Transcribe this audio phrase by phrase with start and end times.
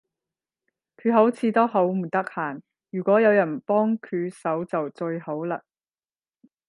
[0.97, 5.61] 佢好似都好唔得閒，如果有人幫佢手就最好嘞